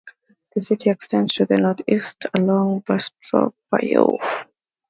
[0.55, 4.17] The city extends to the northeast along Bastrop Bayou.